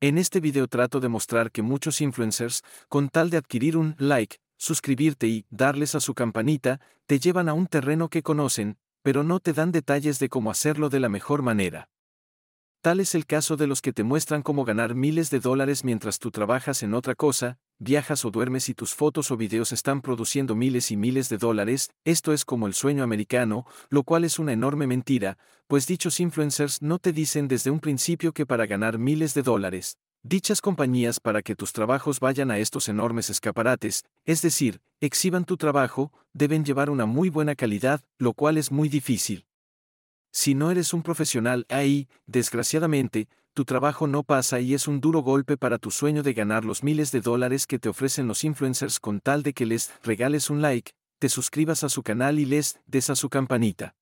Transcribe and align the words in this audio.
En 0.00 0.16
este 0.16 0.38
video 0.38 0.68
trato 0.68 1.00
de 1.00 1.08
mostrar 1.08 1.50
que 1.50 1.62
muchos 1.62 2.00
influencers, 2.00 2.62
con 2.88 3.08
tal 3.08 3.30
de 3.30 3.36
adquirir 3.36 3.76
un 3.76 3.96
like, 3.98 4.36
suscribirte 4.56 5.26
y 5.26 5.44
darles 5.50 5.96
a 5.96 6.00
su 6.00 6.14
campanita, 6.14 6.80
te 7.06 7.18
llevan 7.18 7.48
a 7.48 7.52
un 7.52 7.66
terreno 7.66 8.08
que 8.08 8.22
conocen, 8.22 8.78
pero 9.02 9.24
no 9.24 9.40
te 9.40 9.52
dan 9.52 9.72
detalles 9.72 10.20
de 10.20 10.28
cómo 10.28 10.52
hacerlo 10.52 10.88
de 10.88 11.00
la 11.00 11.08
mejor 11.08 11.42
manera. 11.42 11.88
Tal 12.80 13.00
es 13.00 13.16
el 13.16 13.26
caso 13.26 13.56
de 13.56 13.66
los 13.66 13.82
que 13.82 13.92
te 13.92 14.04
muestran 14.04 14.42
cómo 14.42 14.64
ganar 14.64 14.94
miles 14.94 15.30
de 15.30 15.40
dólares 15.40 15.82
mientras 15.82 16.20
tú 16.20 16.30
trabajas 16.30 16.84
en 16.84 16.94
otra 16.94 17.16
cosa, 17.16 17.58
viajas 17.80 18.24
o 18.24 18.30
duermes 18.30 18.68
y 18.68 18.74
tus 18.74 18.94
fotos 18.94 19.32
o 19.32 19.36
videos 19.36 19.72
están 19.72 20.00
produciendo 20.00 20.54
miles 20.54 20.92
y 20.92 20.96
miles 20.96 21.28
de 21.28 21.38
dólares, 21.38 21.90
esto 22.04 22.32
es 22.32 22.44
como 22.44 22.68
el 22.68 22.74
sueño 22.74 23.02
americano, 23.02 23.66
lo 23.88 24.04
cual 24.04 24.22
es 24.22 24.38
una 24.38 24.52
enorme 24.52 24.86
mentira, 24.86 25.38
pues 25.66 25.88
dichos 25.88 26.20
influencers 26.20 26.80
no 26.80 27.00
te 27.00 27.12
dicen 27.12 27.48
desde 27.48 27.72
un 27.72 27.80
principio 27.80 28.32
que 28.32 28.46
para 28.46 28.66
ganar 28.66 28.96
miles 28.96 29.34
de 29.34 29.42
dólares, 29.42 29.98
dichas 30.22 30.60
compañías 30.60 31.18
para 31.18 31.42
que 31.42 31.56
tus 31.56 31.72
trabajos 31.72 32.20
vayan 32.20 32.52
a 32.52 32.58
estos 32.58 32.88
enormes 32.88 33.28
escaparates, 33.28 34.04
es 34.24 34.40
decir, 34.40 34.80
exhiban 35.00 35.44
tu 35.44 35.56
trabajo, 35.56 36.12
deben 36.32 36.64
llevar 36.64 36.90
una 36.90 37.06
muy 37.06 37.28
buena 37.28 37.56
calidad, 37.56 38.02
lo 38.18 38.34
cual 38.34 38.56
es 38.56 38.70
muy 38.70 38.88
difícil. 38.88 39.47
Si 40.40 40.54
no 40.54 40.70
eres 40.70 40.94
un 40.94 41.02
profesional 41.02 41.66
ahí, 41.68 42.06
desgraciadamente, 42.28 43.26
tu 43.54 43.64
trabajo 43.64 44.06
no 44.06 44.22
pasa 44.22 44.60
y 44.60 44.72
es 44.72 44.86
un 44.86 45.00
duro 45.00 45.18
golpe 45.18 45.56
para 45.56 45.78
tu 45.78 45.90
sueño 45.90 46.22
de 46.22 46.32
ganar 46.32 46.64
los 46.64 46.84
miles 46.84 47.10
de 47.10 47.20
dólares 47.20 47.66
que 47.66 47.80
te 47.80 47.88
ofrecen 47.88 48.28
los 48.28 48.44
influencers 48.44 49.00
con 49.00 49.18
tal 49.18 49.42
de 49.42 49.52
que 49.52 49.66
les 49.66 49.90
regales 50.04 50.48
un 50.48 50.62
like, 50.62 50.92
te 51.18 51.28
suscribas 51.28 51.82
a 51.82 51.88
su 51.88 52.04
canal 52.04 52.38
y 52.38 52.44
les 52.44 52.78
des 52.86 53.10
a 53.10 53.16
su 53.16 53.28
campanita. 53.28 53.96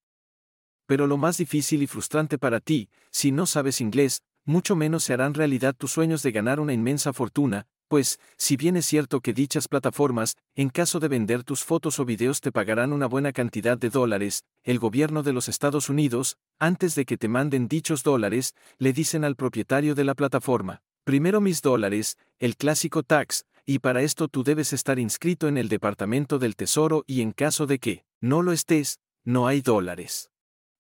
Pero 0.84 1.06
lo 1.06 1.16
más 1.16 1.38
difícil 1.38 1.82
y 1.82 1.86
frustrante 1.86 2.37
para 2.37 2.60
ti, 2.60 2.90
si 3.10 3.32
no 3.32 3.46
sabes 3.46 3.80
inglés, 3.80 4.20
mucho 4.45 4.76
menos 4.76 5.04
se 5.04 5.14
harán 5.14 5.32
realidad 5.32 5.74
tus 5.74 5.92
sueños 5.92 6.23
de 6.23 6.32
ganar 6.32 6.60
una 6.60 6.74
inmensa 6.74 7.14
fortuna, 7.14 7.66
pues, 7.88 8.18
si 8.36 8.56
bien 8.56 8.76
es 8.76 8.86
cierto 8.86 9.20
que 9.20 9.32
dichas 9.32 9.68
plataformas, 9.68 10.37
en 10.54 10.70
caso 10.70 11.01
de 11.01 11.09
vender 11.09 11.45
tus 11.45 11.65
fotos 11.65 11.98
o 11.98 12.04
videos 12.04 12.40
te 12.40 12.52
pagarán 12.52 12.92
una 12.92 13.06
buena 13.06 13.32
cantidad 13.32 13.79
de 13.79 13.90
dólares, 13.90 14.45
el 14.65 14.79
gobierno 14.79 15.23
de 15.23 15.32
los 15.32 15.48
Estados 15.48 15.88
Unidos, 15.88 16.37
antes 16.59 16.95
de 16.95 17.04
que 17.04 17.16
te 17.16 17.29
manden 17.29 17.68
dichos 17.68 18.02
dólares, 18.02 18.54
le 18.79 18.92
dicen 18.92 19.24
al 19.24 19.37
propietario 19.37 19.95
de 19.95 20.04
la 20.04 20.14
plataforma, 20.14 20.82
primero 21.04 21.40
mis 21.40 21.62
dólares, 21.62 22.16
el 22.38 22.57
clásico 22.57 23.02
tax, 23.02 23.45
y 23.64 23.80
para 23.80 24.02
esto 24.02 24.29
tú 24.29 24.45
debes 24.45 24.73
estar 24.73 24.98
inscrito 24.98 25.48
en 25.48 25.59
el 25.59 25.68
Departamento 25.68 26.38
del 26.38 26.57
Tesoro 26.57 27.04
y 27.07 27.20
en 27.20 27.32
caso 27.32 27.66
de 27.66 27.79
que 27.79 28.04
no 28.20 28.42
lo 28.42 28.52
estés, 28.52 29.01
no 29.24 29.46
hay 29.46 29.60
dólares. 29.60 30.30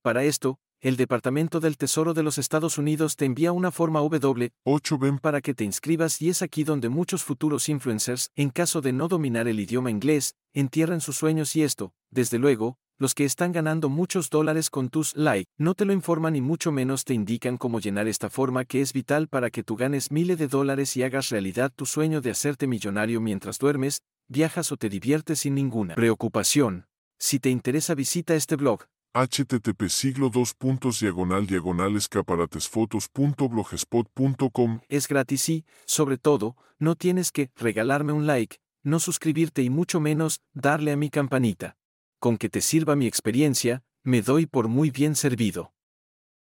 Para 0.02 0.22
esto, 0.22 0.60
el 0.86 0.96
Departamento 0.96 1.58
del 1.58 1.76
Tesoro 1.76 2.14
de 2.14 2.22
los 2.22 2.38
Estados 2.38 2.78
Unidos 2.78 3.16
te 3.16 3.24
envía 3.24 3.50
una 3.50 3.72
forma 3.72 4.02
W8BEM 4.02 5.18
para 5.20 5.40
que 5.40 5.52
te 5.52 5.64
inscribas 5.64 6.22
y 6.22 6.28
es 6.28 6.42
aquí 6.42 6.62
donde 6.62 6.88
muchos 6.88 7.24
futuros 7.24 7.68
influencers, 7.68 8.30
en 8.36 8.50
caso 8.50 8.80
de 8.80 8.92
no 8.92 9.08
dominar 9.08 9.48
el 9.48 9.58
idioma 9.58 9.90
inglés, 9.90 10.36
entierran 10.54 11.00
sus 11.00 11.16
sueños 11.16 11.56
y 11.56 11.64
esto, 11.64 11.92
desde 12.12 12.38
luego, 12.38 12.78
los 12.98 13.16
que 13.16 13.24
están 13.24 13.50
ganando 13.50 13.88
muchos 13.88 14.30
dólares 14.30 14.70
con 14.70 14.88
tus 14.88 15.16
like, 15.16 15.50
no 15.58 15.74
te 15.74 15.86
lo 15.86 15.92
informan 15.92 16.36
y 16.36 16.40
mucho 16.40 16.70
menos 16.70 17.02
te 17.02 17.14
indican 17.14 17.56
cómo 17.56 17.80
llenar 17.80 18.06
esta 18.06 18.30
forma 18.30 18.64
que 18.64 18.80
es 18.80 18.92
vital 18.92 19.26
para 19.26 19.50
que 19.50 19.64
tú 19.64 19.74
ganes 19.74 20.12
miles 20.12 20.38
de 20.38 20.46
dólares 20.46 20.96
y 20.96 21.02
hagas 21.02 21.30
realidad 21.30 21.72
tu 21.74 21.84
sueño 21.84 22.20
de 22.20 22.30
hacerte 22.30 22.68
millonario 22.68 23.20
mientras 23.20 23.58
duermes, 23.58 24.02
viajas 24.28 24.70
o 24.70 24.76
te 24.76 24.88
diviertes 24.88 25.40
sin 25.40 25.56
ninguna 25.56 25.96
preocupación. 25.96 26.86
Si 27.18 27.40
te 27.40 27.50
interesa 27.50 27.96
visita 27.96 28.36
este 28.36 28.54
blog, 28.54 28.84
http 29.14 29.88
siglo 29.88 30.28
2 30.28 30.54
puntos 30.54 31.00
diagonal 31.00 31.46
diagonal 31.46 31.96
escaparatesfotos.blogspot.com 31.96 34.80
Es 34.88 35.08
gratis 35.08 35.48
y, 35.48 35.64
sobre 35.86 36.18
todo, 36.18 36.56
no 36.78 36.96
tienes 36.96 37.32
que 37.32 37.50
regalarme 37.56 38.12
un 38.12 38.26
like, 38.26 38.58
no 38.82 39.00
suscribirte 39.00 39.62
y 39.62 39.70
mucho 39.70 40.00
menos 40.00 40.40
darle 40.52 40.92
a 40.92 40.96
mi 40.96 41.08
campanita. 41.10 41.76
Con 42.20 42.36
que 42.36 42.48
te 42.48 42.60
sirva 42.60 42.96
mi 42.96 43.06
experiencia, 43.06 43.82
me 44.02 44.22
doy 44.22 44.46
por 44.46 44.68
muy 44.68 44.90
bien 44.90 45.16
servido. 45.16 45.72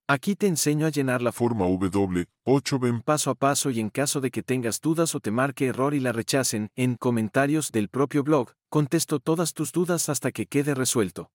Aquí 0.10 0.38
te 0.38 0.48
enseño 0.48 0.86
a 0.86 0.90
llenar 0.90 1.22
la 1.22 1.34
forma 1.34 1.68
W8BEM 1.68 3.04
paso 3.04 3.30
a 3.30 3.36
paso 3.36 3.72
y 3.72 3.82
en 3.82 3.90
caso 3.90 4.22
de 4.22 4.32
que 4.32 4.42
tengas 4.42 4.80
dudas 4.80 5.14
o 5.16 5.20
te 5.20 5.32
marque 5.32 5.66
error 5.66 5.94
y 5.94 6.00
la 6.00 6.14
rechacen, 6.14 6.70
en 6.78 6.96
comentarios 6.96 7.74
del 7.74 7.90
propio 7.90 8.24
blog, 8.24 8.54
contesto 8.70 9.20
todas 9.20 9.54
tus 9.54 9.74
dudas 9.74 10.08
hasta 10.08 10.32
que 10.32 10.46
quede 10.46 10.76
resuelto. 10.76 11.30